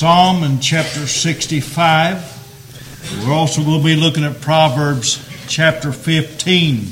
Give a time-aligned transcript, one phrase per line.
[0.00, 3.22] Psalm in chapter 65.
[3.22, 6.86] We're also going to be looking at Proverbs chapter 15.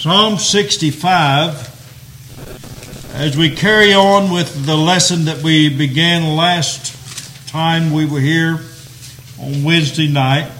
[0.00, 8.06] Psalm 65, as we carry on with the lesson that we began last time we
[8.06, 8.58] were here
[9.40, 10.50] on Wednesday night,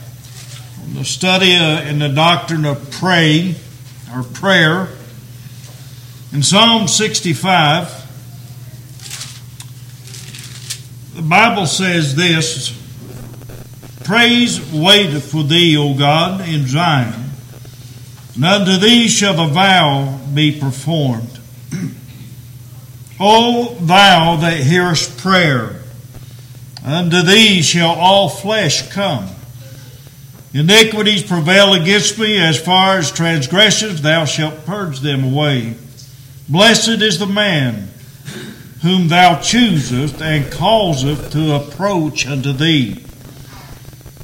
[0.84, 3.56] on the study uh, in the doctrine of pray
[4.14, 4.88] or prayer.
[6.32, 7.99] In Psalm 65,
[11.20, 12.74] the Bible says this
[14.04, 17.12] Praise waiteth for thee, O God, in Zion,
[18.36, 21.38] and unto thee shall the vow be performed.
[23.20, 25.82] o thou that hearest prayer,
[26.82, 29.28] unto thee shall all flesh come.
[30.54, 35.74] Iniquities prevail against me, as far as transgressions, thou shalt purge them away.
[36.48, 37.89] Blessed is the man
[38.82, 43.04] whom thou choosest and causeth to approach unto thee,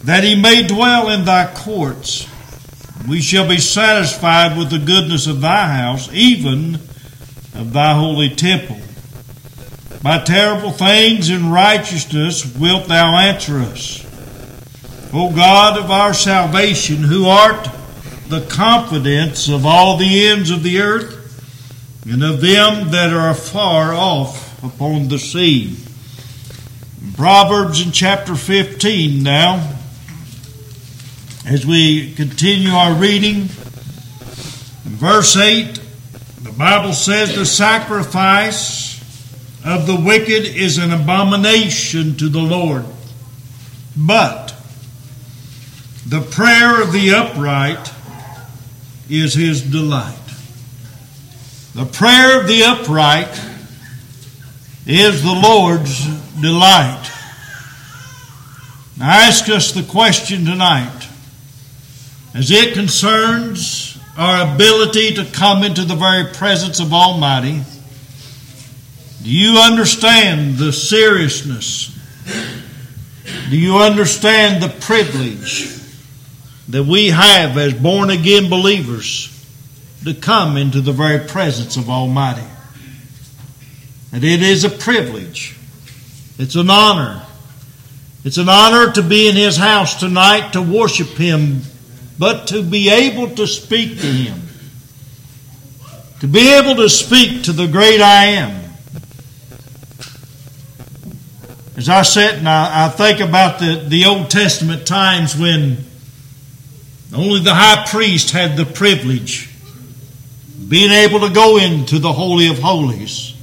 [0.04, 2.26] that he may dwell in thy courts.
[3.06, 6.76] We shall be satisfied with the goodness of thy house, even
[7.54, 8.78] of thy holy temple.
[10.02, 14.04] By terrible things and righteousness wilt thou answer us.
[15.12, 17.68] O God of our salvation, who art
[18.28, 21.12] the confidence of all the ends of the earth,
[22.08, 25.76] and of them that are far off upon the sea.
[27.16, 29.76] Proverbs in chapter 15 now,
[31.46, 35.80] as we continue our reading, in verse 8,
[36.42, 39.00] the Bible says, The sacrifice
[39.64, 42.84] of the wicked is an abomination to the Lord,
[43.96, 44.54] but
[46.06, 47.92] the prayer of the upright
[49.08, 50.14] is his delight.
[51.74, 53.40] The prayer of the upright
[54.86, 56.06] is the Lord's
[56.40, 57.10] delight.
[59.00, 61.08] I ask us the question tonight
[62.34, 67.60] as it concerns our ability to come into the very presence of Almighty.
[69.22, 71.92] Do you understand the seriousness?
[73.50, 75.76] Do you understand the privilege
[76.68, 79.32] that we have as born again believers
[80.04, 82.46] to come into the very presence of Almighty.
[84.12, 85.56] And it is a privilege.
[86.38, 87.22] It's an honor.
[88.24, 91.60] It's an honor to be in His house tonight to worship Him,
[92.18, 94.40] but to be able to speak to Him.
[96.20, 98.62] To be able to speak to the great I am.
[101.76, 105.76] As I sit and I, I think about the, the Old Testament times when
[107.14, 109.50] only the high priest had the privilege
[110.68, 113.35] being able to go into the Holy of Holies.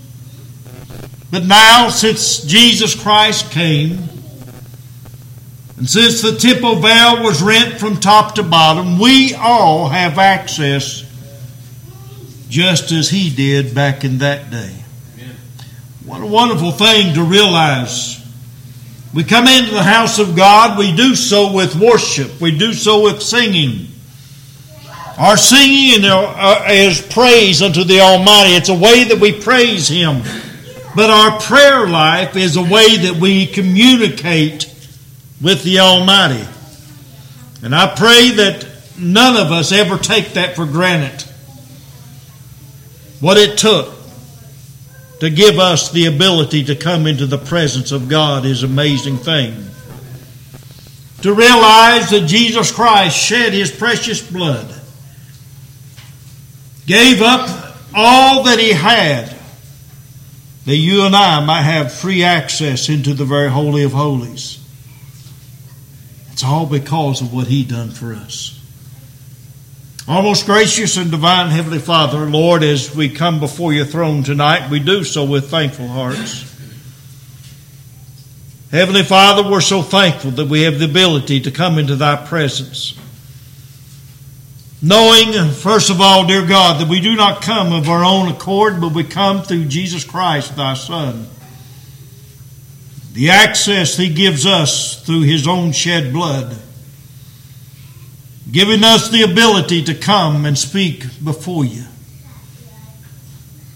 [1.33, 3.97] But now, since Jesus Christ came,
[5.77, 11.03] and since the temple veil was rent from top to bottom, we all have access
[12.49, 14.75] just as he did back in that day.
[16.05, 18.23] What a wonderful thing to realize
[19.11, 23.05] we come into the house of God, we do so with worship, we do so
[23.05, 23.87] with singing.
[25.17, 28.51] Our singing uh, is praise unto the Almighty.
[28.51, 30.21] It's a way that we praise Him.
[30.95, 34.73] But our prayer life is a way that we communicate
[35.41, 36.47] with the Almighty.
[37.63, 38.67] And I pray that
[38.97, 41.27] none of us ever take that for granted.
[43.19, 43.93] What it took
[45.19, 49.17] to give us the ability to come into the presence of God is an amazing
[49.17, 49.53] thing.
[51.21, 54.67] To realize that Jesus Christ shed his precious blood,
[56.85, 59.33] gave up all that he had,
[60.65, 64.59] that you and I might have free access into the very Holy of Holies.
[66.31, 68.59] It's all because of what he done for us.
[70.07, 74.69] Our most gracious and divine Heavenly Father, Lord, as we come before your throne tonight,
[74.69, 76.49] we do so with thankful hearts.
[78.71, 82.97] Heavenly Father, we're so thankful that we have the ability to come into thy presence.
[84.83, 88.79] Knowing, first of all, dear God, that we do not come of our own accord,
[88.79, 91.25] but we come through Jesus Christ, thy Son.
[93.13, 96.55] The access he gives us through his own shed blood
[98.53, 101.83] giving us the ability to come and speak before you.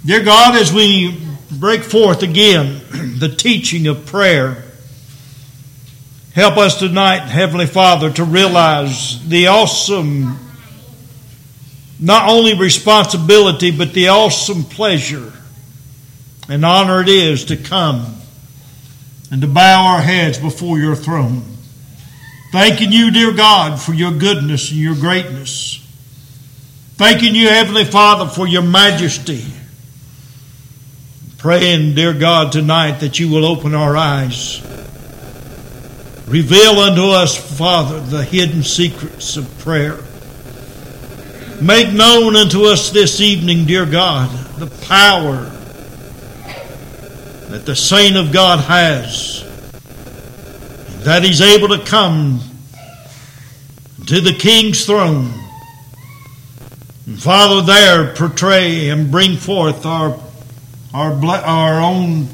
[0.06, 1.20] Dear God, as we
[1.52, 2.82] break forth again
[3.20, 4.64] the teaching of prayer,
[6.34, 10.38] help us tonight, Heavenly Father, to realize the awesome,
[12.00, 15.34] not only responsibility, but the awesome pleasure
[16.50, 18.16] and honor it is to come
[19.32, 21.44] and to bow our heads before your throne.
[22.52, 25.84] Thanking you, dear God, for your goodness and your greatness.
[26.96, 29.46] Thanking you, Heavenly Father, for your majesty.
[31.38, 34.62] Praying, dear God, tonight that you will open our eyes.
[36.28, 40.00] Reveal unto us, Father, the hidden secrets of prayer.
[41.62, 45.52] Make known unto us this evening, dear God, the power
[47.50, 49.44] that the saint of God has,
[51.04, 52.42] that he's able to come
[54.06, 55.34] to the king's throne.
[57.08, 60.20] And Father, there portray and bring forth our,
[60.94, 62.28] our, our own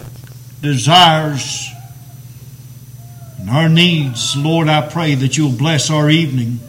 [0.62, 1.70] desires
[3.40, 4.36] and our needs.
[4.36, 6.60] Lord, I pray that you'll bless our evening.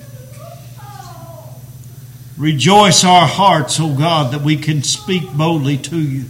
[2.37, 6.25] Rejoice our hearts, O God, that we can speak boldly to you,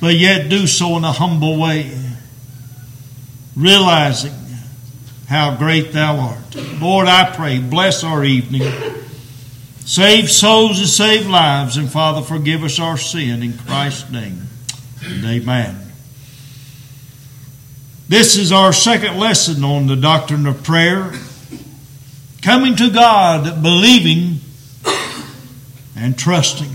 [0.00, 2.00] but yet do so in a humble way,
[3.56, 4.34] realizing
[5.28, 6.56] how great thou art.
[6.80, 8.62] Lord, I pray, bless our evening.
[9.80, 14.42] Save souls and save lives, and Father, forgive us our sin in Christ's name.
[15.04, 15.76] And amen.
[18.08, 21.12] This is our second lesson on the doctrine of prayer.
[22.42, 24.40] Coming to God, believing
[25.98, 26.70] and trusting.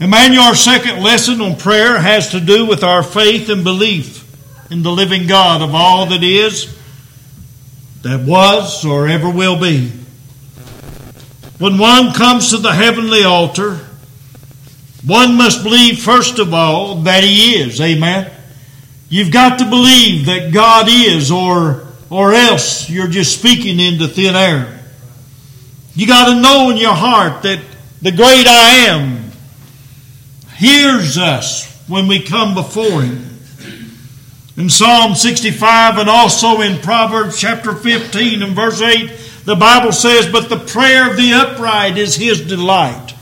[0.00, 4.24] Emmanuel, our second lesson on prayer has to do with our faith and belief
[4.70, 6.76] in the living God of all that is,
[8.02, 9.90] that was, or ever will be.
[11.58, 13.80] When one comes to the heavenly altar,
[15.06, 17.80] one must believe, first of all, that He is.
[17.80, 18.30] Amen.
[19.08, 24.34] You've got to believe that God is, or, or else you're just speaking into thin
[24.34, 24.76] air.
[25.96, 27.60] You got to know in your heart that
[28.00, 29.32] the great I am
[30.56, 33.24] hears us when we come before Him.
[34.56, 39.10] In Psalm 65 and also in Proverbs chapter 15 and verse 8,
[39.44, 43.14] the Bible says, But the prayer of the upright is His delight.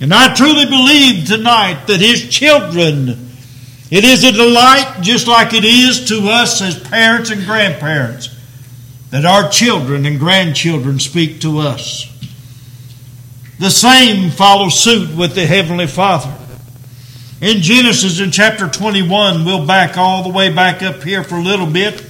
[0.00, 3.24] And I truly believe tonight that His children
[3.94, 8.28] it is a delight, just like it is to us as parents and grandparents,
[9.14, 12.10] that our children and grandchildren speak to us.
[13.60, 16.36] The same follows suit with the Heavenly Father.
[17.40, 21.40] In Genesis in chapter 21, we'll back all the way back up here for a
[21.40, 22.04] little bit.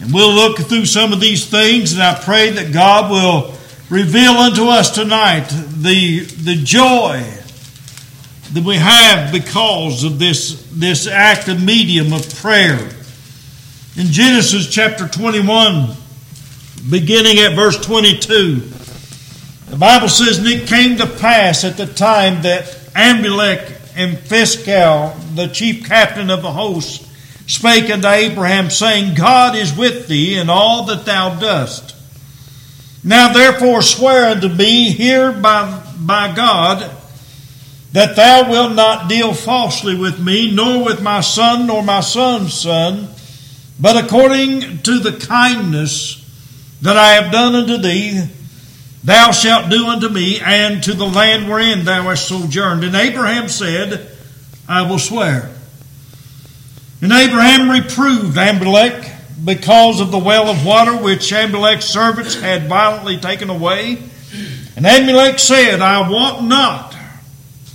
[0.00, 3.54] And we'll look through some of these things, and I pray that God will
[3.88, 7.22] reveal unto us tonight the, the joy
[8.54, 12.90] that we have because of this, this act of medium of prayer.
[13.94, 15.90] In Genesis chapter 21,
[16.88, 18.54] beginning at verse 22,
[19.68, 23.60] the Bible says, And it came to pass at the time that Amalek
[23.94, 27.06] and Phichol, the chief captain of the host,
[27.46, 31.94] spake unto Abraham, saying, God is with thee in all that thou dost.
[33.04, 36.90] Now therefore swear unto me here by, by God,
[37.92, 42.54] that thou wilt not deal falsely with me, nor with my son, nor my son's
[42.54, 43.10] son,
[43.82, 46.20] but according to the kindness
[46.82, 48.22] that I have done unto thee,
[49.02, 52.84] thou shalt do unto me, and to the land wherein thou hast sojourned.
[52.84, 54.08] And Abraham said,
[54.68, 55.50] I will swear.
[57.00, 59.10] And Abraham reproved Amalek
[59.44, 64.00] because of the well of water which Amalek's servants had violently taken away.
[64.76, 66.94] And Amalek said, I want not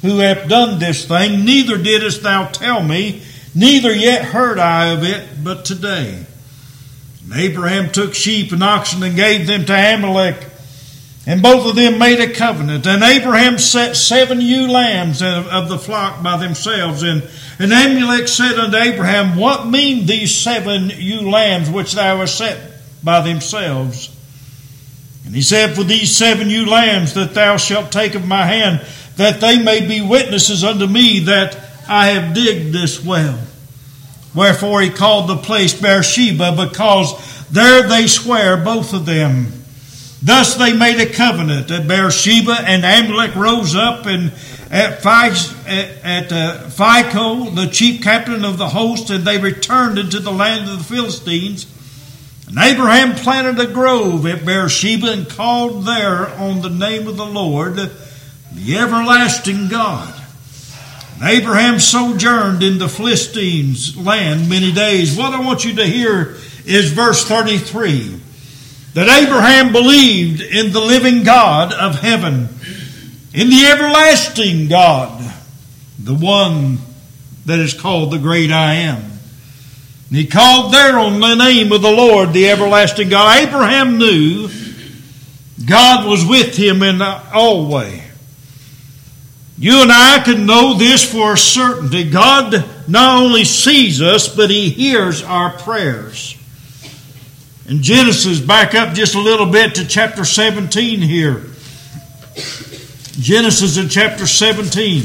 [0.02, 3.24] who hath done this thing, neither didst thou tell me,
[3.56, 6.26] neither yet heard I of it, but today.
[7.24, 10.46] And Abraham took sheep and oxen and gave them to Amalek,
[11.26, 12.88] and both of them made a covenant.
[12.88, 17.04] And Abraham set seven ewe lambs of the flock by themselves.
[17.04, 17.22] And,
[17.60, 22.58] and Amalek said unto Abraham, What mean these seven ewe lambs which thou hast set
[23.04, 24.16] by themselves?
[25.26, 28.88] And he said, For these seven ewe lambs that thou shalt take of my hand,
[29.18, 33.40] that they may be witnesses unto me that I have digged this well.
[34.36, 39.52] Wherefore he called the place Beersheba, because there they swear, both of them.
[40.22, 44.32] Thus they made a covenant at Beersheba, and Amalek rose up and
[44.70, 50.70] at, uh, Phicol, the chief captain of the host, and they returned into the land
[50.70, 51.66] of the Philistines.
[52.48, 57.26] And Abraham planted a grove at Beersheba and called there on the name of the
[57.26, 60.14] Lord the everlasting God.
[61.22, 65.18] Abraham sojourned in the Philistines' land many days.
[65.18, 68.22] What I want you to hear is verse 33
[68.94, 72.50] that Abraham believed in the living God of heaven,
[73.34, 75.22] in the everlasting God,
[76.00, 76.80] the one
[77.46, 79.04] that is called the great I am.
[80.10, 83.48] And he called there on the name of the Lord, the everlasting God.
[83.48, 84.50] Abraham knew
[85.64, 88.07] God was with him in all way.
[89.60, 92.10] You and I can know this for a certainty.
[92.10, 96.36] God not only sees us, but He hears our prayers.
[97.68, 101.44] In Genesis, back up just a little bit to chapter 17 here.
[103.20, 105.04] Genesis in chapter 17.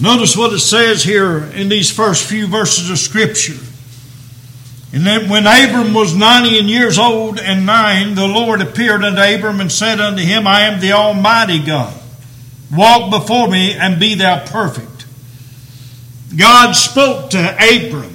[0.00, 3.58] Notice what it says here in these first few verses of Scripture.
[4.94, 9.60] And then when Abram was ninety years old and nine, the Lord appeared unto Abram
[9.60, 11.92] and said unto him, I am the Almighty God.
[12.72, 15.04] Walk before me and be thou perfect.
[16.36, 18.14] God spoke to Abram.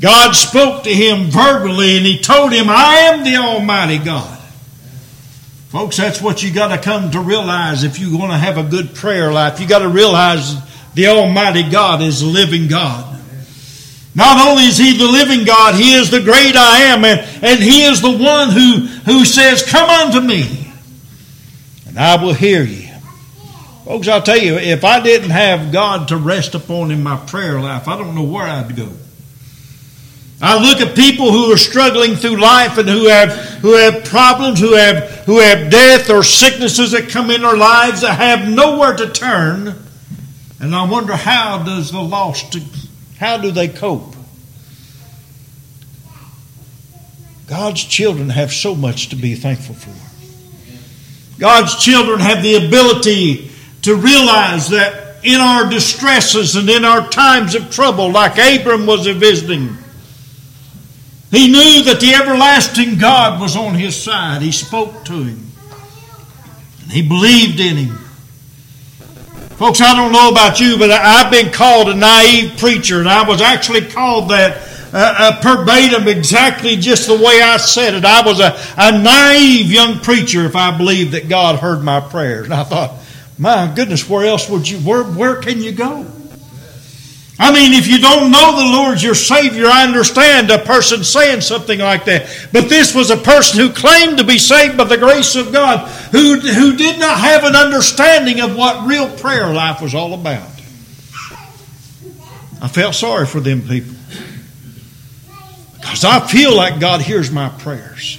[0.00, 4.38] God spoke to him verbally and he told him, I am the Almighty God.
[5.68, 8.64] Folks, that's what you got to come to realize if you want to have a
[8.64, 9.60] good prayer life.
[9.60, 10.56] You got to realize
[10.94, 13.19] the Almighty God is living God.
[14.14, 17.60] Not only is He the living God, He is the great I am, and, and
[17.60, 20.72] He is the one who, who says, Come unto me,
[21.86, 22.88] and I will hear you.
[23.84, 27.60] Folks, I'll tell you, if I didn't have God to rest upon in my prayer
[27.60, 28.88] life, I don't know where I'd go.
[30.42, 34.58] I look at people who are struggling through life and who have who have problems,
[34.58, 38.96] who have who have death or sicknesses that come in their lives that have nowhere
[38.96, 39.74] to turn,
[40.58, 42.56] and I wonder how does the lost
[43.20, 44.16] how do they cope?
[47.46, 49.92] God's children have so much to be thankful for.
[51.38, 53.50] God's children have the ability
[53.82, 59.06] to realize that in our distresses and in our times of trouble, like Abram was
[59.06, 59.76] visiting,
[61.30, 64.40] he knew that the everlasting God was on his side.
[64.40, 65.46] He spoke to him,
[66.82, 67.98] and he believed in him.
[69.60, 73.28] Folks, I don't know about you, but I've been called a naive preacher, and I
[73.28, 74.56] was actually called that
[74.90, 78.06] uh, uh, verbatim exactly just the way I said it.
[78.06, 82.46] I was a, a naive young preacher if I believed that God heard my prayers.
[82.46, 82.94] And I thought,
[83.36, 86.06] my goodness, where else would you, where, where can you go?
[87.42, 91.40] I mean, if you don't know the Lord your Savior, I understand a person saying
[91.40, 92.28] something like that.
[92.52, 95.88] But this was a person who claimed to be saved by the grace of God,
[96.12, 100.50] who, who did not have an understanding of what real prayer life was all about.
[102.60, 103.94] I felt sorry for them people.
[105.76, 108.18] Because I feel like God hears my prayers.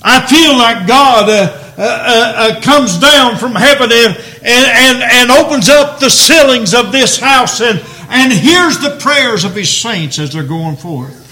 [0.00, 5.02] I feel like God uh, uh, uh, uh, comes down from heaven and, and, and
[5.02, 9.70] and opens up the ceilings of this house and, and hears the prayers of his
[9.70, 11.22] saints as they're going forth.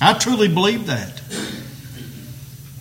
[0.00, 1.20] I truly believe that.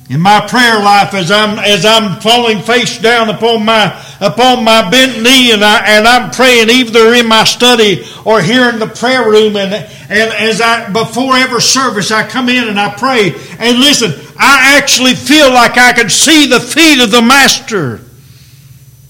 [0.10, 4.90] In my prayer life, as I'm as I'm falling face down upon my upon my
[4.90, 8.88] bent knee, and I and I'm praying either in my study or here in the
[8.88, 13.36] prayer room, and and as I before every service, I come in and I pray.
[13.60, 18.00] And listen, I actually feel like I can see the feet of the Master.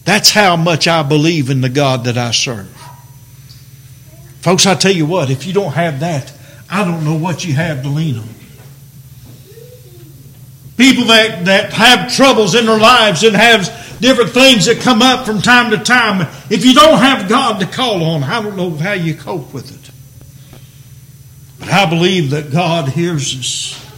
[0.10, 2.68] That's how much I believe in the God that I serve.
[4.42, 6.34] Folks, I tell you what, if you don't have that,
[6.68, 8.28] I don't know what you have to lean on.
[10.78, 15.28] People that, that have troubles in their lives and have different things that come up
[15.28, 18.72] from time to time, if you don't have God to call on, I don't know
[18.72, 19.92] how you cope with it.
[21.60, 23.89] But I believe that God hears us.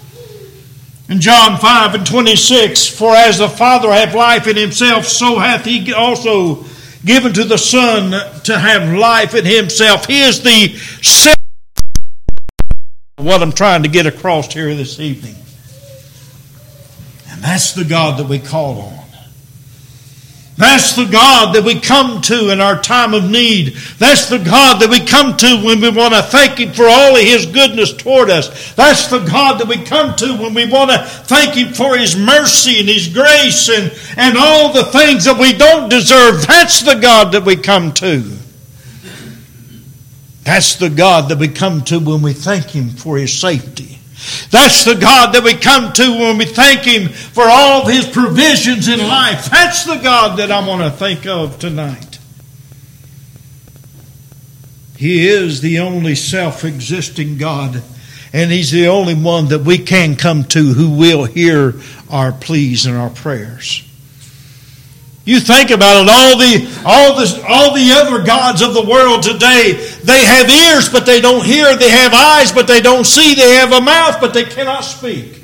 [1.12, 5.66] In John 5 and 26, for as the Father hath life in himself, so hath
[5.66, 6.64] he also
[7.04, 8.12] given to the Son
[8.44, 10.06] to have life in himself.
[10.06, 10.80] He is the
[13.18, 15.36] what I'm trying to get across here this evening.
[17.30, 19.01] And that's the God that we call on.
[20.58, 23.74] That's the God that we come to in our time of need.
[23.98, 27.16] That's the God that we come to when we want to thank Him for all
[27.16, 28.74] of His goodness toward us.
[28.76, 32.16] That's the God that we come to when we want to thank Him for His
[32.16, 36.46] mercy and His grace and, and all the things that we don't deserve.
[36.46, 38.20] That's the God that we come to.
[40.44, 44.01] That's the God that we come to when we thank Him for His safety.
[44.52, 48.88] That's the God that we come to when we thank Him for all His provisions
[48.88, 49.50] in life.
[49.50, 52.20] That's the God that I want to think of tonight.
[54.98, 57.82] He is the only self existing God,
[58.32, 61.74] and He's the only one that we can come to who will hear
[62.10, 63.84] our pleas and our prayers.
[65.24, 69.22] You think about it, all the, all, the, all the other gods of the world
[69.22, 69.74] today,
[70.04, 73.54] they have ears but they don't hear, they have eyes but they don't see, they
[73.56, 75.42] have a mouth but they cannot speak.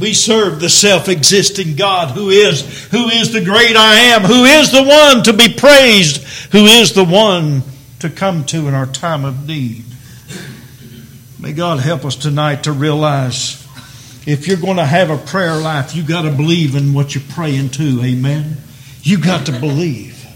[0.00, 4.70] We serve the self-existing God who is who is the great I am, who is
[4.70, 7.62] the one to be praised, who is the one
[8.00, 9.84] to come to in our time of need.
[11.38, 13.65] May God help us tonight to realize
[14.26, 17.24] if you're going to have a prayer life, you got to believe in what you're
[17.30, 18.02] praying to.
[18.02, 18.56] Amen.
[19.02, 20.26] You got to believe.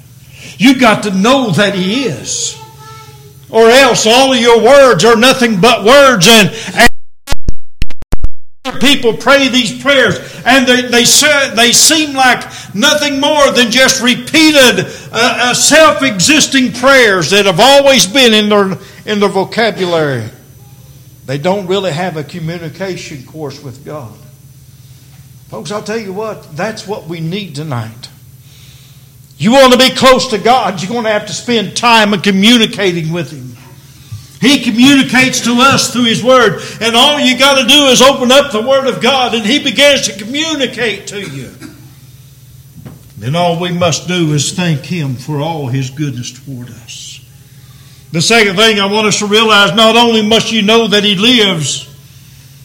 [0.56, 2.56] You got to know that He is.
[3.50, 6.88] Or else all of your words are nothing but words and, and
[8.80, 10.16] people pray these prayers
[10.46, 11.04] and they, they,
[11.56, 12.44] they seem like
[12.74, 18.78] nothing more than just repeated uh, uh, self-existing prayers that have always been in their,
[19.04, 20.28] in their vocabulary.
[21.30, 24.18] They don't really have a communication course with God.
[25.46, 28.08] Folks, I'll tell you what, that's what we need tonight.
[29.38, 32.20] You want to be close to God, you're going to have to spend time in
[32.20, 33.56] communicating with Him.
[34.40, 38.32] He communicates to us through His Word, and all you got to do is open
[38.32, 41.52] up the Word of God, and He begins to communicate to you.
[43.18, 47.09] Then all we must do is thank Him for all His goodness toward us.
[48.12, 51.14] The second thing I want us to realize not only must you know that He
[51.14, 51.86] lives,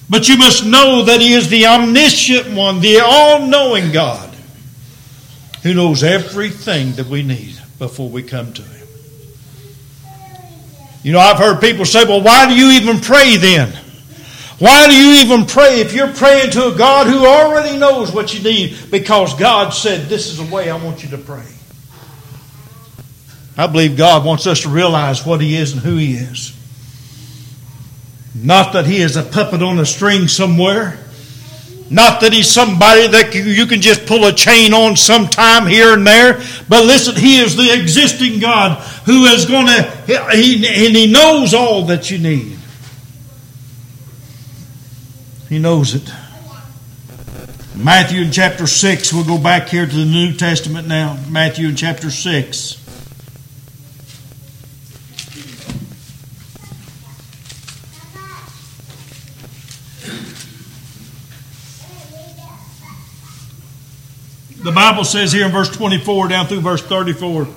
[0.09, 4.35] but you must know that He is the omniscient one, the all knowing God
[5.63, 8.87] who knows everything that we need before we come to Him.
[11.03, 13.71] You know, I've heard people say, well, why do you even pray then?
[14.57, 18.33] Why do you even pray if you're praying to a God who already knows what
[18.33, 18.89] you need?
[18.89, 21.43] Because God said, This is the way I want you to pray.
[23.57, 26.55] I believe God wants us to realize what He is and who He is.
[28.35, 30.99] Not that He is a puppet on a string somewhere.
[31.89, 36.05] Not that he's somebody that you can just pull a chain on sometime here and
[36.05, 36.41] there.
[36.67, 39.83] But listen, he is the existing God who is going to,
[40.31, 42.57] he, and he knows all that you need.
[45.47, 46.11] He knows it.
[47.75, 51.19] Matthew in chapter 6, we'll go back here to the New Testament now.
[51.29, 52.84] Matthew in chapter 6.
[64.65, 67.47] The Bible says here in verse 24 down through verse 34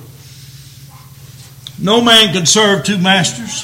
[1.78, 3.62] No man can serve two masters.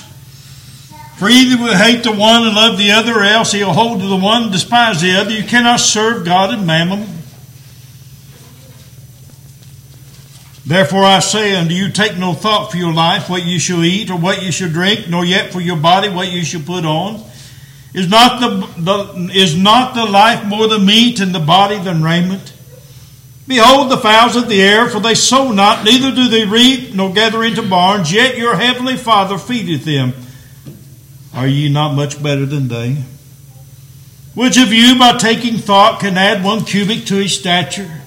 [1.19, 4.07] For either will hate the one and love the other, or else he'll hold to
[4.07, 5.31] the one and despise the other.
[5.31, 7.07] You cannot serve God and mammon.
[10.65, 14.09] Therefore I say unto you, take no thought for your life, what you shall eat,
[14.09, 17.23] or what you shall drink, nor yet for your body, what you shall put on.
[17.93, 22.03] Is not the, the is not the life more than meat, and the body than
[22.03, 22.54] raiment?
[23.47, 27.13] Behold the fowls of the air, for they sow not, neither do they reap, nor
[27.13, 30.15] gather into barns, yet your heavenly Father feedeth them.
[31.35, 32.97] Are ye not much better than they?
[34.35, 38.01] Which of you, by taking thought, can add one cubit to his stature?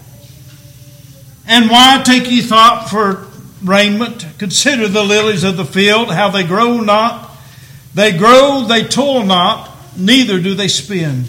[1.48, 3.28] And why take ye thought for
[3.64, 4.26] raiment?
[4.38, 7.30] Consider the lilies of the field, how they grow not.
[7.94, 11.24] They grow, they toil not, neither do they spin.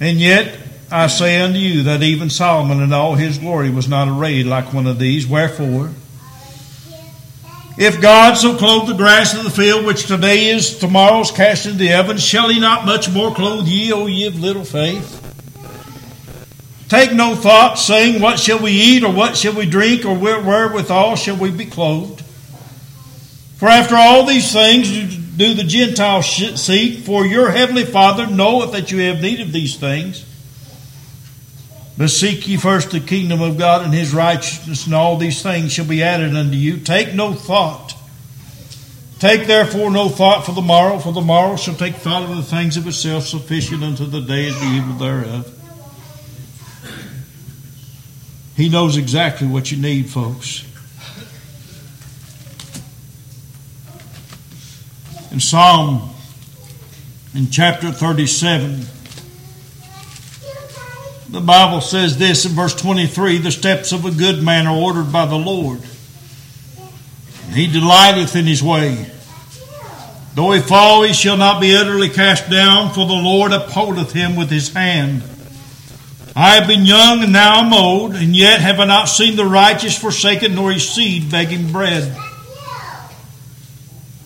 [0.00, 0.59] And yet
[0.92, 4.72] I say unto you that even Solomon in all his glory was not arrayed like
[4.72, 5.24] one of these.
[5.24, 5.90] Wherefore,
[7.78, 11.78] if God so clothe the grass of the field, which today is tomorrow's cast into
[11.78, 15.18] the oven, shall he not much more clothe ye, O ye of little faith?
[16.88, 21.14] Take no thought, saying, What shall we eat, or what shall we drink, or wherewithal
[21.14, 22.20] shall we be clothed?
[23.58, 26.26] For after all these things do the Gentiles
[26.60, 30.26] seek, for your heavenly Father knoweth that you have need of these things.
[31.98, 35.72] But seek ye first the kingdom of God and his righteousness, and all these things
[35.72, 36.78] shall be added unto you.
[36.78, 37.94] Take no thought.
[39.18, 42.42] Take therefore no thought for the morrow, for the morrow shall take thought of the
[42.42, 45.56] things of itself, sufficient unto the day is the evil thereof.
[48.56, 50.64] He knows exactly what you need, folks.
[55.30, 56.10] In Psalm,
[57.34, 58.86] in chapter 37,
[61.30, 65.12] the Bible says this in verse 23 The steps of a good man are ordered
[65.12, 65.80] by the Lord.
[67.52, 69.06] He delighteth in his way.
[70.34, 74.36] Though he fall, he shall not be utterly cast down, for the Lord upholdeth him
[74.36, 75.22] with his hand.
[76.34, 79.44] I have been young and now am old, and yet have I not seen the
[79.44, 82.16] righteous forsaken, nor his seed begging bread.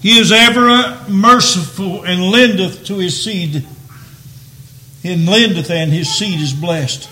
[0.00, 3.66] He is ever merciful and lendeth to his seed
[5.04, 7.08] and lendeth, and his seed is blessed.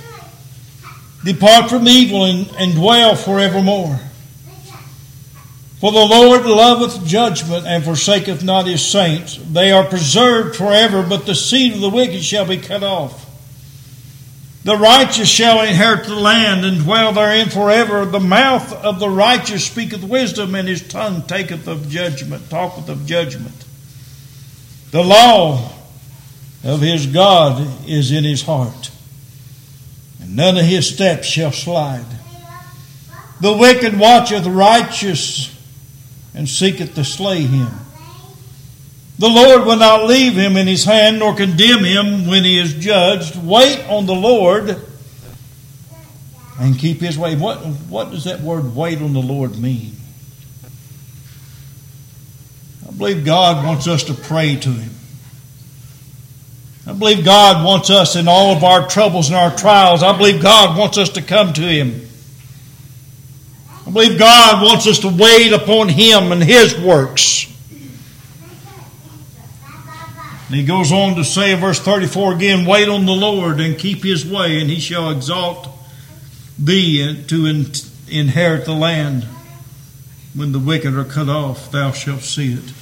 [1.24, 4.00] Depart from evil and, and dwell forevermore.
[5.78, 9.36] For the Lord loveth judgment and forsaketh not his saints.
[9.36, 13.28] They are preserved forever, but the seed of the wicked shall be cut off.
[14.64, 18.04] The righteous shall inherit the land and dwell therein forever.
[18.04, 23.04] The mouth of the righteous speaketh wisdom, and his tongue taketh of judgment, talketh of
[23.04, 23.64] judgment.
[24.92, 25.72] The law
[26.64, 28.90] of his God is in his heart,
[30.20, 32.06] and none of his steps shall slide.
[33.40, 35.52] The wicked watcheth righteous
[36.34, 37.70] and seeketh to slay him.
[39.18, 42.74] The Lord will not leave him in his hand, nor condemn him when he is
[42.74, 43.36] judged.
[43.36, 44.80] Wait on the Lord
[46.58, 47.36] and keep his way.
[47.36, 49.96] What, what does that word wait on the Lord mean?
[52.88, 54.90] I believe God wants us to pray to him.
[56.86, 60.02] I believe God wants us in all of our troubles and our trials.
[60.02, 62.08] I believe God wants us to come to him.
[63.86, 67.46] I believe God wants us to wait upon him and his works.
[70.48, 74.02] And he goes on to say verse 34 again, Wait on the Lord and keep
[74.02, 75.68] his way, and he shall exalt
[76.58, 77.72] thee to in-
[78.08, 79.26] inherit the land.
[80.34, 82.81] When the wicked are cut off, thou shalt see it.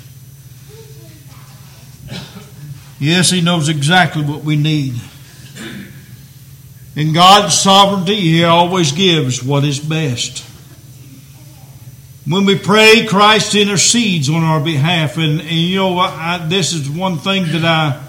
[3.00, 4.94] Yes, he knows exactly what we need.
[6.94, 10.44] In God's sovereignty, he always gives what is best.
[12.26, 15.16] When we pray, Christ intercedes on our behalf.
[15.16, 18.06] And, and you know, I, this is one thing that I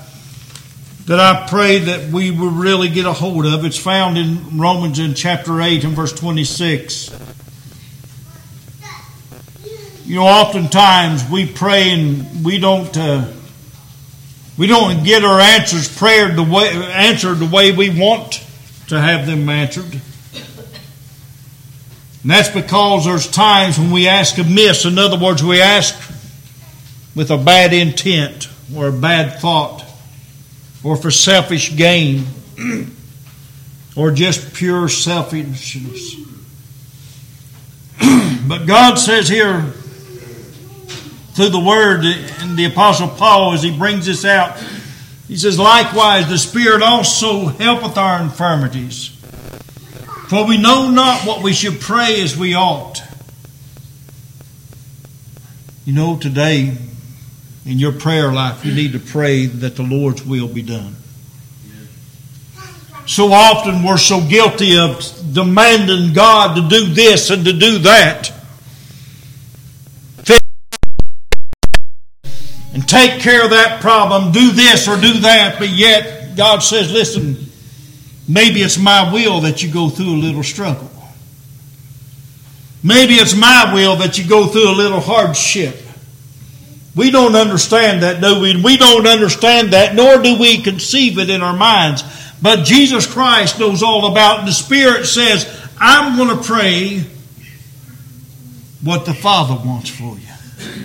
[1.05, 3.65] that I pray that we will really get a hold of.
[3.65, 7.09] It's found in Romans in chapter 8 and verse 26.
[10.05, 13.31] You know, oftentimes we pray and we don't uh,
[14.61, 18.45] we don't get our answers prayer the way answered the way we want
[18.89, 19.91] to have them answered.
[19.91, 20.01] And
[22.29, 24.85] that's because there's times when we ask amiss.
[24.85, 25.95] In other words, we ask
[27.15, 29.83] with a bad intent or a bad thought
[30.83, 32.27] or for selfish gain
[33.95, 36.17] or just pure selfishness.
[38.47, 39.73] but God says here
[41.33, 44.57] through the word in the apostle Paul as he brings this out,
[45.27, 49.07] he says, likewise the Spirit also helpeth our infirmities.
[50.27, 53.01] For we know not what we should pray as we ought.
[55.85, 56.77] You know, today,
[57.65, 60.95] in your prayer life, you need to pray that the Lord's will be done.
[63.05, 65.01] So often we're so guilty of
[65.33, 68.31] demanding God to do this and to do that.
[72.91, 77.51] Take care of that problem, do this or do that, but yet God says, listen,
[78.31, 80.89] Maybe it's my will that you go through a little struggle.
[82.81, 85.75] Maybe it's my will that you go through a little hardship.
[86.95, 88.61] We don't understand that, do we?
[88.61, 92.03] We don't understand that, nor do we conceive it in our minds.
[92.41, 94.45] But Jesus Christ knows all about it.
[94.45, 95.45] The Spirit says,
[95.77, 97.03] I'm going to pray
[98.81, 100.83] what the Father wants for you.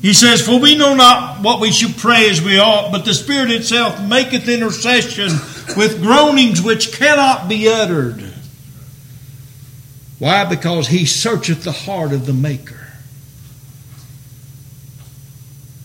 [0.00, 3.14] He says, For we know not what we should pray as we ought, but the
[3.14, 5.30] Spirit itself maketh intercession
[5.76, 8.32] with groanings which cannot be uttered.
[10.18, 10.44] Why?
[10.44, 12.88] Because he searcheth the heart of the Maker.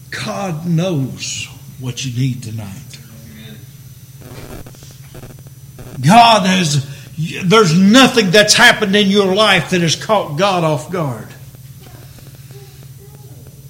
[0.10, 1.47] God knows
[1.80, 2.69] what you need tonight.
[6.02, 6.86] God has,
[7.43, 11.33] there's nothing that's happened in your life that has caught God off guard.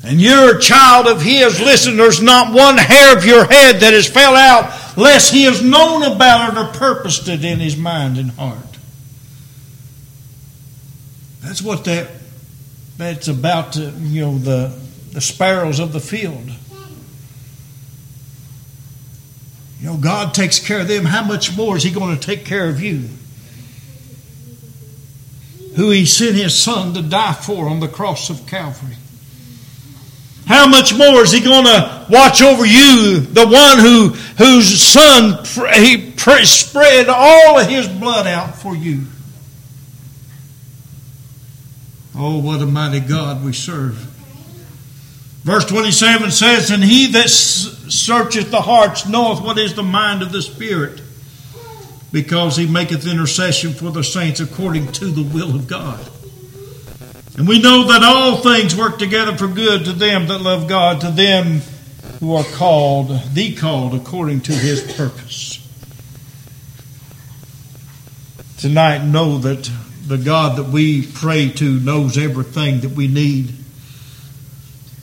[0.04, 1.60] And you're a child of His.
[1.60, 5.62] Listen, there's not one hair of your head that has fell out lest he has
[5.62, 8.58] known about it or purposed it in his mind and heart.
[11.42, 12.10] That's what that
[12.98, 14.80] that's about to, you know, the,
[15.12, 16.50] the sparrows of the field.
[19.80, 21.04] You know, God takes care of them.
[21.04, 23.10] How much more is He going to take care of you?
[25.76, 28.96] Who He sent His Son to die for on the cross of Calvary.
[30.46, 34.10] How much more is he going to watch over you, the one who
[34.44, 36.12] whose son he
[36.44, 39.04] spread all of his blood out for you?
[42.16, 43.96] Oh, what a mighty God we serve.
[45.44, 50.32] Verse 27 says, And he that searcheth the hearts knoweth what is the mind of
[50.32, 51.02] the Spirit,
[52.12, 56.00] because he maketh intercession for the saints according to the will of God.
[57.38, 61.02] And we know that all things work together for good to them that love God,
[61.02, 61.62] to them
[62.20, 65.60] who are called, the called, according to his purpose.
[68.60, 69.70] Tonight, know that
[70.06, 73.54] the God that we pray to knows everything that we need.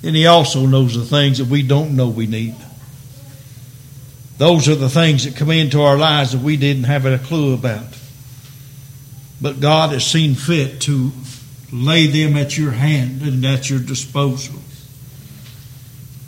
[0.03, 2.55] And he also knows the things that we don't know we need.
[4.39, 7.53] Those are the things that come into our lives that we didn't have a clue
[7.53, 7.85] about.
[9.43, 11.11] But God has seen fit to
[11.73, 14.61] lay them at your hand and at your disposal.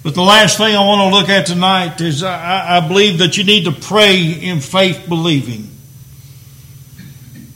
[0.02, 3.36] But the last thing I want to look at tonight is I, I believe that
[3.36, 5.68] you need to pray in faith believing.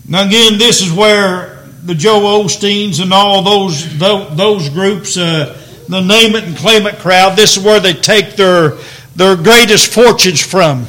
[0.09, 6.01] Now, again, this is where the Joel Osteens and all those those groups, uh, the
[6.01, 8.77] name it and claim it crowd, this is where they take their
[9.17, 10.87] their greatest fortunes from.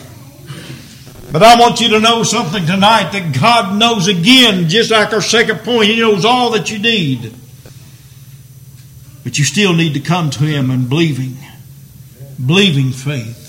[1.32, 5.22] But I want you to know something tonight that God knows again, just like our
[5.22, 7.34] second point, He knows all that you need.
[9.24, 11.38] But you still need to come to Him and believing,
[12.44, 13.44] believing faith.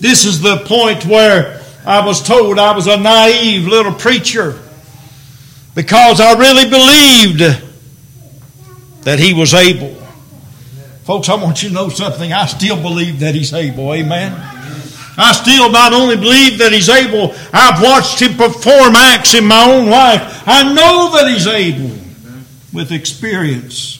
[0.00, 4.60] This is the point where I was told I was a naive little preacher
[5.76, 7.68] because I really believed
[9.04, 9.94] that he was able.
[11.04, 12.32] Folks, I want you to know something.
[12.32, 13.94] I still believe that he's able.
[13.94, 14.51] Amen.
[15.16, 19.70] I still not only believe that he's able, I've watched him perform acts in my
[19.70, 20.42] own life.
[20.46, 21.96] I know that he's able
[22.72, 23.98] with experience.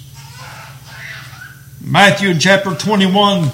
[1.84, 3.50] Matthew in chapter 21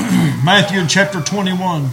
[0.44, 1.82] Matthew chapter 21.
[1.82, 1.92] Look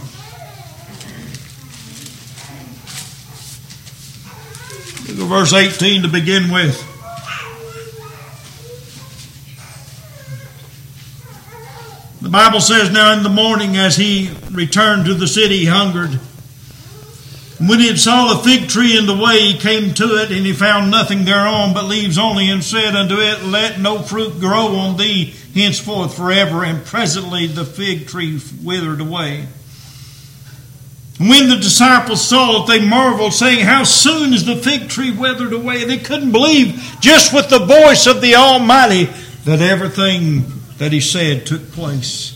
[5.10, 6.87] at verse 18 to begin with.
[12.28, 16.10] The Bible says, Now in the morning, as he returned to the city, he hungered.
[17.58, 20.44] When he had saw the fig tree in the way, he came to it, and
[20.44, 24.76] he found nothing thereon but leaves only, and said unto it, Let no fruit grow
[24.76, 26.66] on thee henceforth forever.
[26.66, 29.46] And presently the fig tree withered away.
[31.18, 35.54] When the disciples saw it, they marveled, saying, How soon is the fig tree withered
[35.54, 35.84] away?
[35.84, 39.06] They couldn't believe, just with the voice of the Almighty,
[39.46, 42.34] that everything that He said took place.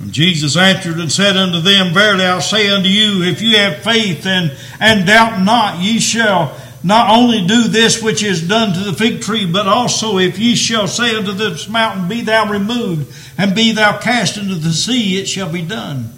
[0.00, 3.82] And Jesus answered and said unto them, Verily I say unto you, if you have
[3.82, 8.80] faith and, and doubt not, ye shall not only do this which is done to
[8.80, 13.12] the fig tree, but also if ye shall say unto this mountain, Be thou removed,
[13.36, 16.12] and be thou cast into the sea, it shall be done.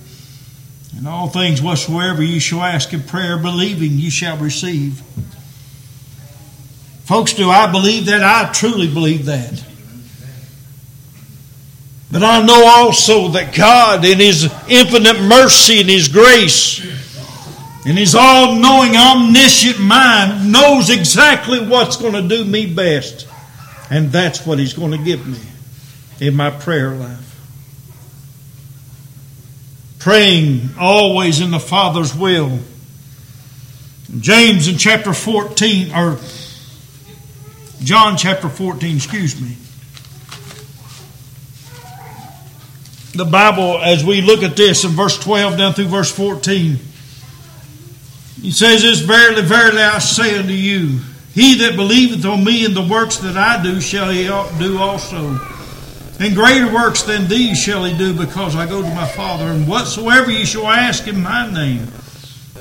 [0.95, 5.01] And all things whatsoever ye shall ask in prayer, believing, ye shall receive.
[7.09, 8.23] Folks, do I believe that?
[8.23, 9.65] I truly believe that.
[12.13, 16.81] But I know also that God, in His infinite mercy and His grace,
[17.87, 23.27] and His all knowing, omniscient mind knows exactly what's going to do me best.
[23.89, 25.41] And that's what He's going to give me
[26.21, 27.25] in my prayer life.
[29.99, 32.59] Praying always in the Father's will.
[34.21, 36.19] James in chapter 14, or
[37.83, 39.57] John chapter 14, excuse me.
[43.15, 46.79] The Bible, as we look at this in verse 12 down through verse 14,
[48.43, 51.01] he says this, Verily, verily, I say unto you,
[51.35, 54.25] he that believeth on me and the works that I do shall he
[54.59, 55.39] do also.
[56.21, 59.45] And greater works than these shall he do, because I go to my Father.
[59.47, 61.87] And whatsoever ye shall ask in my name,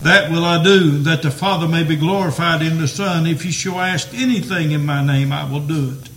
[0.04, 3.26] that will I do, that the Father may be glorified in the Son.
[3.26, 6.10] If ye shall ask anything in my name, I will do it.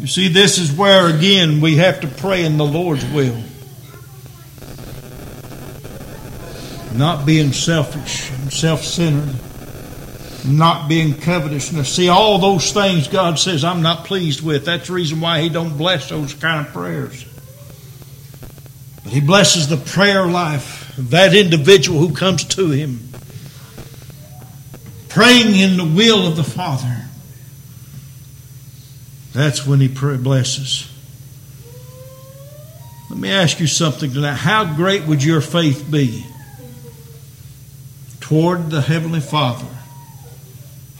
[0.00, 3.42] You see, this is where, again, we have to pray in the Lord's will.
[6.98, 9.34] not being selfish and self centered,
[10.44, 11.72] not being covetous.
[11.72, 14.64] Now, see, all those things God says I'm not pleased with.
[14.64, 17.24] That's the reason why He don't bless those kind of prayers.
[19.04, 23.08] But He blesses the prayer life that individual who comes to Him,
[25.08, 27.04] praying in the will of the Father.
[29.32, 30.90] That's when He blesses.
[33.10, 34.34] Let me ask you something tonight.
[34.34, 36.24] How great would your faith be?
[38.28, 39.66] toward the Heavenly Father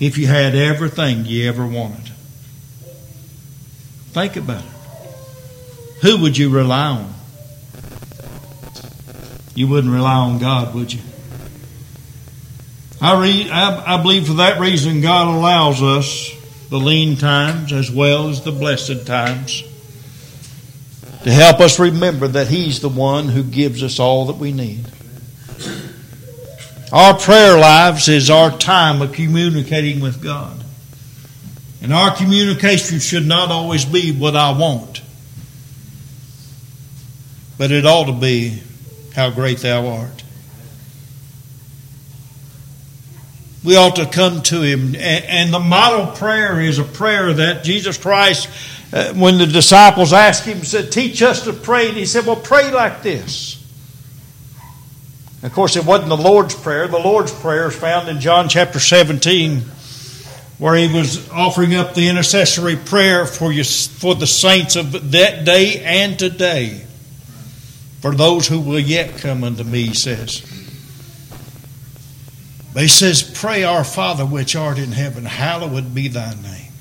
[0.01, 2.09] if you had everything you ever wanted?
[4.13, 6.01] Think about it.
[6.01, 7.15] Who would you rely on?
[9.59, 11.01] You wouldn't rely on God, would you?
[13.01, 16.31] I, read, I, I believe for that reason God allows us
[16.71, 19.65] the lean times as well as the blessed times
[21.25, 24.87] to help us remember that He's the one who gives us all that we need.
[26.93, 30.63] Our prayer lives is our time of communicating with God.
[31.83, 35.03] And our communication should not always be what I want,
[37.59, 38.63] but it ought to be
[39.19, 40.25] how great thou art.
[43.65, 44.95] We ought to come to Him.
[44.97, 48.49] And the model prayer is a prayer that Jesus Christ
[48.91, 51.89] uh, when the disciples asked him, said, Teach us to pray.
[51.89, 53.57] And he said, Well, pray like this.
[55.43, 56.89] Of course, it wasn't the Lord's Prayer.
[56.89, 59.61] The Lord's Prayer is found in John chapter 17,
[60.59, 65.45] where he was offering up the intercessory prayer for, you, for the saints of that
[65.45, 66.85] day and today,
[68.01, 70.43] for those who will yet come unto me, he says.
[72.73, 76.73] But he says, Pray, our Father which art in heaven, hallowed be thy name.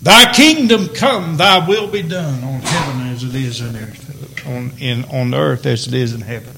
[0.00, 4.72] Thy kingdom come, thy will be done on heaven as it is in earth, on,
[4.78, 6.54] in, on earth as it is in heaven.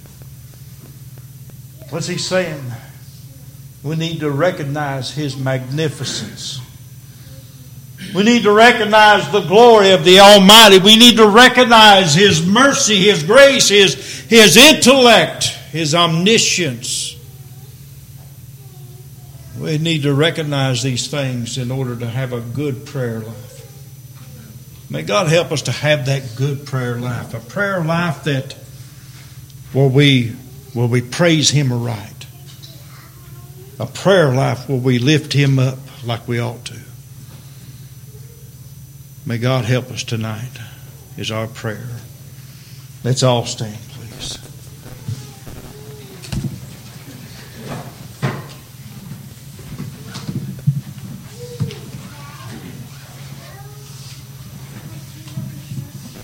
[1.90, 2.62] What's he saying?
[3.82, 6.60] We need to recognize his magnificence.
[8.14, 10.78] We need to recognize the glory of the Almighty.
[10.78, 13.94] We need to recognize his mercy, his grace, his,
[14.28, 17.16] his intellect, his omniscience.
[19.60, 23.48] We need to recognize these things in order to have a good prayer life.
[24.90, 28.54] May God help us to have that good prayer life, a prayer life that
[29.72, 30.28] where we
[30.72, 32.26] where we praise Him aright,
[33.78, 36.87] a prayer life where we lift Him up like we ought to.
[39.28, 40.58] May God help us tonight,
[41.18, 41.86] is our prayer.
[43.04, 44.38] Let's all stand, please.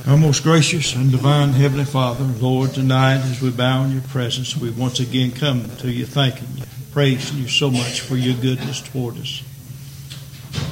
[0.08, 4.56] Our most gracious and divine Heavenly Father, Lord, tonight as we bow in your presence,
[4.56, 8.80] we once again come to you thanking you, praising you so much for your goodness
[8.80, 9.42] toward us.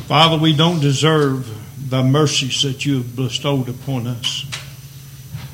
[0.08, 1.58] Father, we don't deserve
[1.92, 4.46] the mercies that you have bestowed upon us.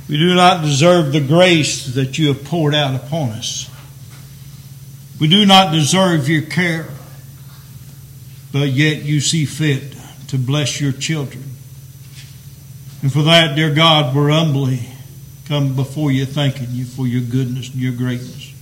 [0.09, 3.68] We do not deserve the grace that you have poured out upon us.
[5.18, 6.87] We do not deserve your care,
[8.53, 9.96] but yet you see fit
[10.29, 11.42] to bless your children.
[13.03, 14.88] And for that, dear God, we're humbly
[15.46, 18.55] come before you thanking you for your goodness and your greatness.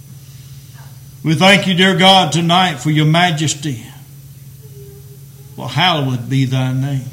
[1.22, 3.84] We thank you, dear God, tonight for your majesty.
[5.56, 7.10] Well, hallowed be thy name.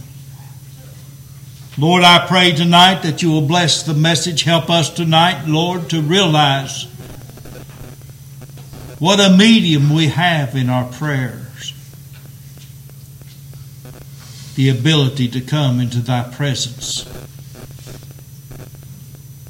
[1.75, 4.43] Lord, I pray tonight that you will bless the message.
[4.43, 6.83] Help us tonight, Lord, to realize
[8.99, 11.73] what a medium we have in our prayers.
[14.53, 17.05] The ability to come into thy presence,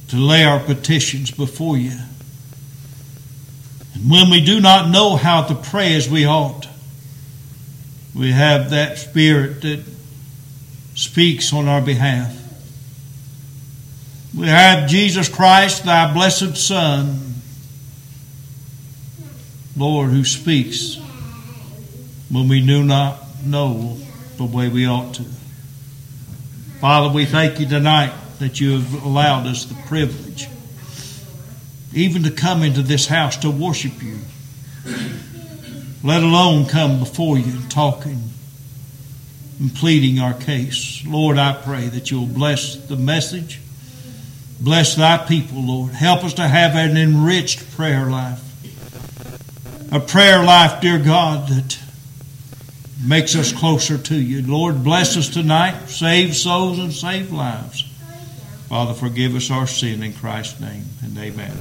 [0.07, 1.99] to lay our petitions before you.
[3.95, 6.69] And when we do not know how to pray as we ought,
[8.15, 9.83] we have that Spirit that
[10.95, 12.35] speaks on our behalf.
[14.35, 17.19] We have Jesus Christ, thy blessed Son,
[19.77, 20.97] Lord, who speaks
[22.29, 23.97] when we do not know
[24.37, 25.23] the way we ought to.
[26.79, 30.47] Father, we thank you tonight that you have allowed us the privilege
[31.93, 34.17] even to come into this house to worship you,
[36.03, 38.19] let alone come before you talking
[39.59, 41.03] and pleading our case.
[41.05, 43.59] Lord, I pray that you'll bless the message.
[44.59, 45.91] Bless thy people, Lord.
[45.91, 48.39] Help us to have an enriched prayer life.
[49.91, 51.79] A prayer life, dear God, that
[53.03, 54.41] makes us closer to you.
[54.41, 55.87] Lord, bless us tonight.
[55.87, 57.83] Save souls and save lives.
[58.69, 61.51] Father, forgive us our sin in Christ's name, and amen.